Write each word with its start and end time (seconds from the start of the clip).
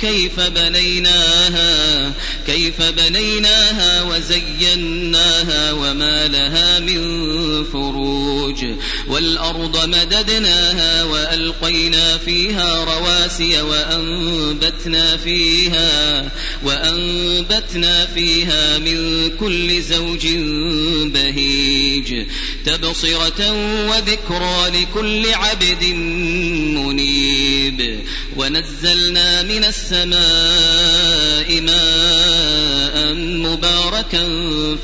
كيف 0.00 0.40
بنيناها 0.40 2.12
كيف 2.46 2.82
بنيناها 2.82 4.02
وزيناها 4.02 5.72
وما 5.72 6.28
لها 6.28 6.80
من 6.80 7.02
فروج. 7.64 8.64
والأرض 9.08 9.88
مددناها 9.88 11.04
وألقينا 11.04 12.18
فيها 12.18 12.84
رواسي 12.84 13.62
وأنبتنا 13.62 15.16
فيها 15.16 16.30
وأنبتنا 16.64 18.06
فيها 18.06 18.78
من 18.78 19.30
كل 19.40 19.82
زوج 19.82 20.26
بهيج. 21.04 22.26
تبصرة 22.66 23.52
وذكرى 23.88 24.82
لكل 24.82 25.34
عبد 25.34 25.84
منيب. 26.76 28.00
ونزلنا 28.36 29.42
من 29.42 29.64
السماء 29.72 31.60
ماء 31.60 33.14
مباركا 33.14 34.24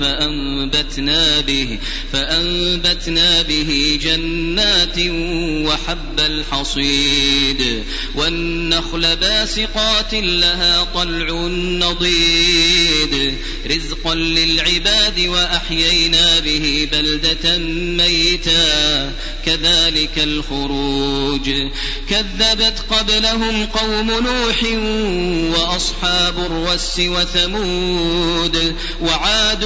فأنبتنا 0.00 1.40
به 1.40 1.78
فأنبتنا 2.12 3.42
به 3.42 3.98
جنات 4.02 4.98
وحب 5.68 6.20
الحصيد. 6.20 7.84
والنخل 8.14 9.16
باسقات 9.16 10.14
لها 10.14 10.84
طلع 10.94 11.46
نضيد. 11.56 13.34
رزقا 13.66 14.14
للعباد 14.14 15.20
وأحيينا 15.20 16.38
به 16.38 16.88
بلدة 16.92 17.58
ميتا. 17.58 19.12
كذلك 19.46 20.18
الخروج. 20.18 21.50
كذبت 22.10 22.84
قبلهم 22.90 23.66
قوم 23.66 24.10
نوح 24.10 24.62
وأصحاب 25.58 26.38
الرس 26.38 26.98
وثمود 26.98 28.74
وعاد 29.02 29.64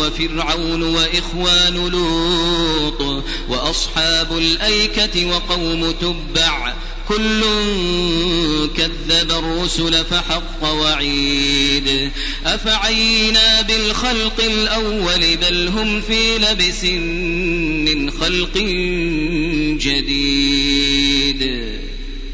وفرعون 0.00 0.82
وإخوان 0.82 1.88
لوط 1.92 3.24
وأصحاب 3.48 4.38
الأيكة 4.38 5.26
وقوم 5.26 5.90
تبع. 5.90 6.74
كل 7.08 7.42
كذب 8.76 9.30
الرسل 9.30 10.04
فحق 10.04 10.64
وعيد. 10.64 12.10
أفعينا 12.46 13.60
بالخلق 13.60 14.40
الأول 14.44 15.36
بل 15.36 15.68
هم 15.68 16.00
في 16.00 16.38
لبس 16.38 16.84
خلق 18.22 18.58
جديد. 19.78 21.62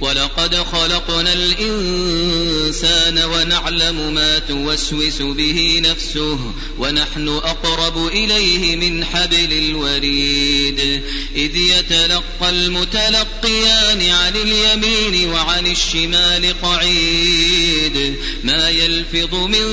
ولقد 0.00 0.54
خلقنا 0.54 1.32
الإنسان 1.32 3.18
ونعلم 3.18 4.14
ما 4.14 4.38
توسوس 4.38 5.22
به 5.22 5.80
نفسه 5.84 6.38
ونحن 6.78 7.28
أقرب 7.28 8.06
إليه 8.06 8.76
من 8.76 9.04
حبل 9.04 9.52
الوريد. 9.52 11.02
إذ 11.36 11.56
يتلقى 11.56 12.50
المتلقيان 12.50 14.10
عن 14.10 14.36
اليمين 14.36 15.30
وعن 15.30 15.66
الشمال 15.66 16.54
قعيد. 16.62 18.14
ما 18.44 18.70
يلفظ 18.70 19.34
من 19.34 19.64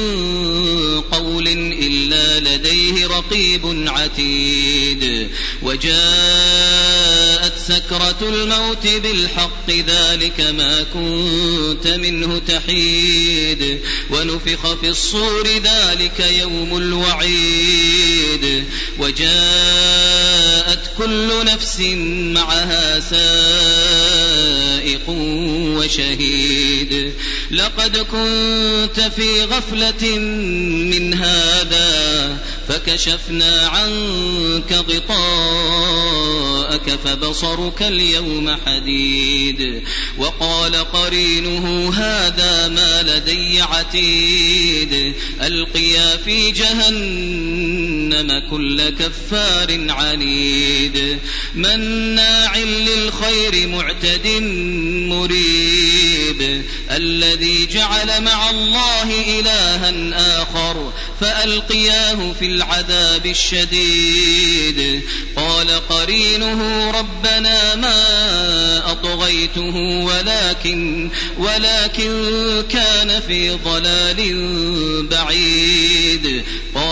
قول 1.01 1.47
إلا 1.47 1.94
رقيب 3.17 3.83
عتيد. 3.87 5.29
وجاءت 5.61 7.53
سكرة 7.67 8.17
الموت 8.21 8.87
بالحق 8.87 9.69
ذلك 9.69 10.41
ما 10.41 10.85
كنت 10.93 11.87
منه 11.87 12.41
تحيد. 12.47 13.79
ونفخ 14.09 14.73
في 14.73 14.89
الصور 14.89 15.47
ذلك 15.47 16.19
يوم 16.19 16.77
الوعيد. 16.77 18.65
وجاءت 18.99 20.79
كل 20.97 21.45
نفس 21.45 21.79
معها 22.35 22.99
سائق 22.99 24.35
وشهيد. 25.77 27.13
لقد 27.51 27.97
كنت 27.97 29.11
في 29.15 29.43
غفلة 29.43 30.19
من 30.19 31.13
هذا 31.13 32.24
فكشفنا 32.67 33.67
عنك 33.67 34.71
غطاءك 34.71 36.19
فبصرك 37.05 37.81
اليوم 37.81 38.55
حديد. 38.65 39.81
وقال 40.17 40.75
قرينه 40.75 41.93
هذا 41.93 42.67
ما 42.67 43.03
لدي 43.03 43.61
عتيد. 43.61 45.13
ألقيا 45.41 46.17
في 46.17 46.51
جهنم 46.51 48.41
كل 48.51 48.89
كفار 48.89 49.91
عنيد. 49.91 51.19
مناع 51.55 52.57
للخير 52.57 53.67
معتد 53.67 54.27
مريب 56.39 56.65
الذي 56.91 57.65
جعل 57.65 58.23
مع 58.23 58.49
الله 58.49 59.39
إلها 59.39 59.93
آخر 60.41 60.93
فألقياه 61.21 62.33
في 62.39 62.45
العذاب 62.45 63.25
الشديد. 63.25 65.01
قال 65.35 65.87
قرينه 65.89 66.91
ربنا 66.91 67.75
ما 67.75 68.91
أطغيته 68.91 69.75
ولكن 70.05 71.09
ولكن 71.37 72.63
كان 72.69 73.21
في 73.27 73.49
ضلال 73.49 75.07
بعيد. 75.07 76.43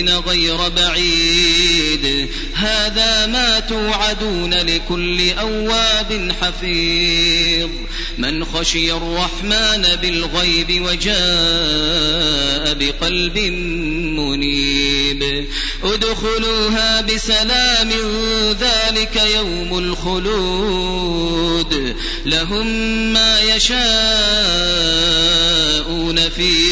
غير 0.00 0.68
بعيد. 0.68 2.28
هذا 2.54 3.26
ما 3.26 3.60
توعدون 3.60 4.54
لكل 4.54 5.30
أواب 5.30 6.32
حفيظ. 6.40 7.68
من 8.18 8.44
خشي 8.44 8.92
الرحمن 8.92 9.96
بالغيب 10.02 10.82
وجاء 10.82 12.74
بقلب 12.74 13.38
منيب. 14.18 15.46
ادخلوها 15.84 17.00
بسلام 17.00 17.90
ذلك 18.60 19.22
يوم 19.34 19.78
الخلود. 19.78 21.62
لهم 22.26 22.66
ما 23.12 23.40
يشاءون 23.40 23.72
فيها 26.28 26.71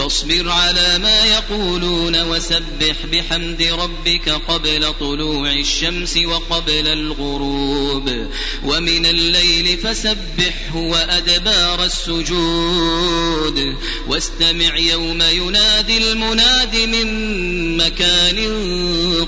فاصبر 0.00 0.48
على 0.48 0.98
ما 0.98 1.24
يقولون 1.24 2.22
وسبح 2.22 2.96
بحمد 3.12 3.62
ربك 3.62 4.28
قبل 4.28 4.94
طلوع 5.00 5.52
الشمس 5.52 6.16
وقبل 6.16 6.86
الغروب 6.86 8.26
ومن 8.64 9.06
الليل 9.06 9.78
فسبحه 9.78 10.76
وأدبار 10.76 11.84
السجود 11.84 13.76
واستمع 14.08 14.76
يوم 14.76 15.22
ينادي 15.22 15.98
المناد 15.98 16.76
من 16.76 17.76
مكان 17.76 18.38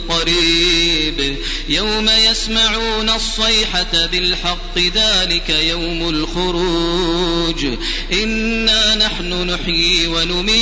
قريب 0.09 1.37
يوم 1.69 2.11
يسمعون 2.31 3.11
الصيحة 3.11 4.07
بالحق 4.07 4.79
ذلك 4.79 5.51
يوم 5.51 6.09
الخروج 6.09 7.67
إنا 8.13 8.95
نحن 8.95 9.33
نحيي 9.51 10.07
ونميت 10.07 10.62